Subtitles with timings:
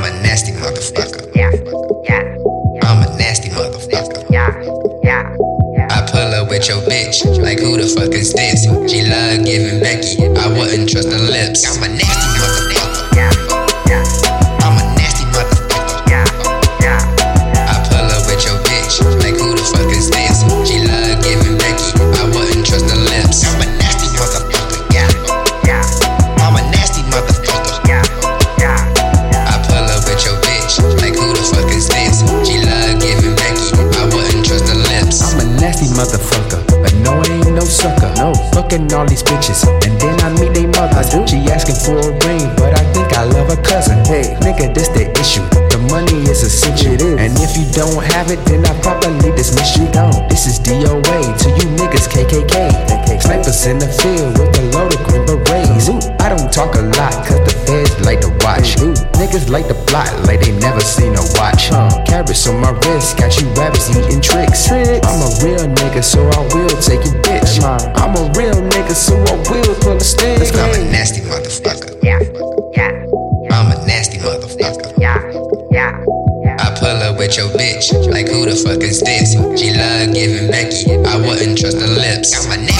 [0.00, 1.28] I'm a nasty motherfucker.
[1.36, 1.50] Yeah,
[2.04, 2.88] yeah.
[2.88, 4.24] I'm a nasty motherfucker.
[4.30, 4.48] Yeah,
[5.02, 5.36] yeah.
[5.90, 8.64] I pull up with your bitch, like who the fuck is this?
[8.90, 11.66] She love giving Becky, I wouldn't trust her lips.
[11.76, 12.59] I'm a nasty motherfucker.
[35.80, 38.12] Nasty motherfucker, but no, I ain't no sucker.
[38.16, 41.10] No, fucking all these bitches, and then I meet they mothers.
[41.28, 44.04] She asking for a ring, but I think I love her cousin.
[44.04, 45.44] Hey, nigga, this the issue.
[45.70, 49.90] The money is essential, and if you don't have it, then I probably dismiss you.
[49.90, 50.12] Down.
[50.28, 53.20] This is DOA to you niggas, KKK.
[53.20, 55.88] Snipers in the field with the loaded green berets.
[56.20, 56.82] I don't talk a
[59.30, 61.70] Niggas like to plot like they never seen a watch.
[61.70, 61.86] Huh.
[62.04, 64.68] Carrots on my wrist, got you rabbits eating Trix.
[64.72, 67.62] I'm a real nigga, so I will take your bitch.
[67.62, 70.42] I'm a real nigga, so I will pull a stick.
[70.58, 72.02] I'm a nasty motherfucker.
[72.02, 72.18] Yeah,
[72.74, 73.06] yeah,
[73.54, 74.98] I'm a nasty motherfucker.
[74.98, 75.22] yeah,
[75.70, 76.04] yeah,
[76.42, 76.56] yeah.
[76.58, 79.38] I pull up with your bitch, like who the fuck is this?
[79.54, 82.34] She love giving Becky, I wouldn't trust her lips.
[82.34, 82.79] I'm a nasty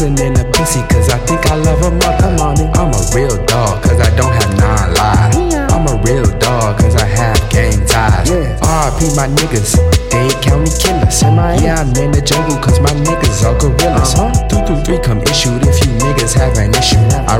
[0.00, 2.32] In the pussy, cause I think I love a mother.
[2.72, 5.36] I'm a real dog, cause I don't have nine lives.
[5.68, 8.30] I'm a real dog, cause I have gang ties.
[8.64, 9.12] R.I.P.
[9.12, 9.76] my niggas,
[10.08, 11.20] Dade County killers.
[11.60, 14.16] Yeah, I'm in the jungle, cause my niggas are gorillas.
[14.48, 16.96] 223 come issued if you niggas have an issue.
[17.28, 17.39] I'd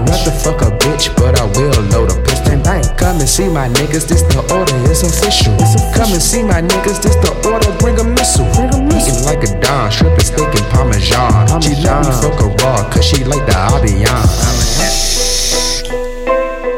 [3.40, 5.56] see my niggas, this the order, it's official.
[5.96, 8.44] Come and see my niggas, this the order, bring a missile.
[8.92, 11.48] Eating like a don, shrimp and steak and parmesan.
[11.62, 14.04] She let me fuck her raw, cause she like the Avion.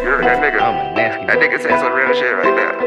[0.03, 1.27] You heard that nigga?
[1.27, 2.79] That nigga said some real shit right there.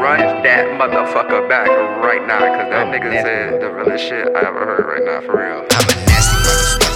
[0.00, 1.68] Run that motherfucker back
[2.02, 5.36] right now, cause that nigga said the realest shit I ever heard right now, for
[5.38, 5.62] real.
[5.70, 6.89] I'm a nasty